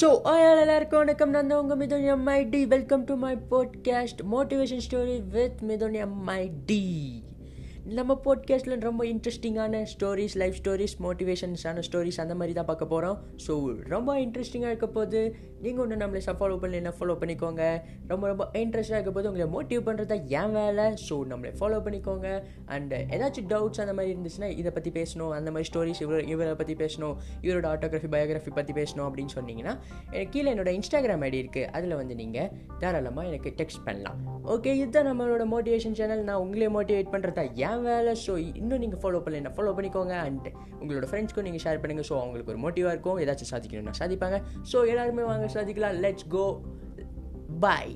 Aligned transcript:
So 0.00 0.08
எல்லாருக்கும் 0.60 0.98
வணக்கம் 0.98 1.30
நான் 1.30 1.46
தான் 1.46 1.60
உங்கள் 1.60 1.76
Mithun 1.76 2.06
MIT 2.14 2.60
welcome 2.66 3.04
to 3.04 3.14
my 3.14 3.32
podcast 3.50 4.20
motivation 4.32 4.84
story 4.90 5.16
with 5.28 5.60
Mithun 5.62 5.98
MIT 5.98 6.82
நம்ம 7.97 8.13
பாட்காஸ்ட்டில் 8.25 8.83
ரொம்ப 8.85 9.05
இன்ட்ரெஸ்டிங்கான 9.05 9.81
ஸ்டோரிஸ் 9.91 10.35
லைஃப் 10.41 10.57
ஸ்டோரிஸ் 10.59 10.95
மோட்டிவேஷன்ஸான 11.05 11.83
ஸ்டோரிஸ் 11.87 12.19
அந்த 12.23 12.35
மாதிரி 12.35 12.53
தான் 12.53 12.67
பார்க்க 12.69 12.85
போகிறோம் 12.85 13.17
ஸோ 13.45 13.53
ரொம்ப 13.87 14.19
இன்ட்ரெஸ்டிங்காக 14.19 14.71
இருக்க 14.73 14.87
போது 14.87 15.19
நீங்கள் 15.61 15.83
ஒன்று 15.83 15.95
நம்மளை 16.01 16.21
ஃபாலோ 16.39 16.57
பண்ணலாம் 16.59 16.95
ஃபாலோ 16.99 17.13
பண்ணிக்கோங்க. 17.21 17.63
ரொம்ப 18.07 18.27
ரொம்ப 18.27 18.43
இன்ட்ரெஸ்டாக 18.53 18.97
இருக்க 18.99 19.11
போது 19.11 19.29
உங்களை 19.31 19.47
மோட்டிவ் 19.55 19.81
பண்ணுறது 19.87 20.05
தான் 20.05 20.25
ஏன் 20.39 20.53
வேலை. 20.57 20.85
ஸோ 21.07 21.15
நம்மளை 21.31 21.51
ஃபாலோ 21.59 21.79
பண்ணிக்கோங்க. 21.85 22.27
அண்ட் 22.65 22.93
ஏதாச்சும் 23.15 23.47
டவுட்ஸ் 23.53 23.81
அந்த 23.85 23.93
மாதிரி 23.93 24.13
இருந்துச்சுன்னா 24.15 24.49
இதை 24.61 24.71
பற்றி 24.71 24.91
பேசணும். 24.99 25.31
அந்த 25.39 25.51
மாதிரி 25.51 25.69
ஸ்டோரிஸ் 25.71 26.01
இவரை 26.05 26.27
இவரை 26.27 26.55
பற்றி 26.55 26.75
பேசணும். 26.83 27.15
இவரோட 27.41 27.67
ஆட்டோகிராஃபி 27.73 28.11
பயோகிராஃபி 28.15 28.53
பற்றி 28.59 28.75
பேசணும் 28.81 29.07
அப்படின்னு 29.07 29.35
சொன்னீங்கன்னா 29.37 29.75
எனக்கு 30.11 30.29
கீழே 30.29 30.53
என்னோட 30.53 30.73
இன்ஸ்டாகிராம் 30.79 31.25
ஐடி 31.29 31.39
இருக்குது 31.43 31.67
அதில் 31.79 31.95
வந்து 31.95 32.15
நீங்கள் 32.15 32.49
தாராளமாக 32.79 33.27
எனக்கு 33.27 33.53
டெக்ஸ்ட் 33.61 33.83
பண்ணலாம். 33.85 34.19
ஓகே 34.55 34.75
இதுதான் 34.75 35.09
நம்மளோட 35.11 35.45
மோட்டிவேஷன் 35.55 35.97
சேனல் 36.01 36.23
நான் 36.23 36.43
உங்களே 36.45 36.69
மோட்டிவேட் 36.77 37.13
பண்ணுறதா 37.15 37.45
ஏன் 37.67 37.78
என் 37.79 37.87
வேலை 37.89 38.13
ஸோ 38.27 38.33
இன்னும் 38.55 38.81
நீங்கள் 38.83 39.01
ஃபாலோ 39.03 39.19
பண்ணல 39.25 39.51
ஃபாலோ 39.57 39.71
பண்ணிக்கோங்க. 39.77 40.15
அண்ட் 40.27 40.47
உங்களோட 40.81 41.07
ஃப்ரெண்ட்ஸ்க்கும் 41.11 41.47
நீங்கள் 41.47 41.63
ஷேர் 41.65 41.81
பண்ணுங்கள் 41.83 42.07
ஸோ 42.09 42.15
அவங்களுக்கு 42.21 42.53
ஒரு 42.53 42.61
மோட்டிவாக 42.65 42.93
இருக்கும். 42.95 43.19
ஏதாச்சும் 43.23 43.51
சாதிக்கணும்னா 43.51 43.93
சாதிப்பாங்க. 43.99 44.39
ஸோ 44.71 44.87
எல்லாருமே 44.87 45.23
வாங்க 45.23 45.47
சாதிக்கலாம். 45.47 45.95
Let's 46.05 46.29
go 46.29 46.45
bye 47.59 47.95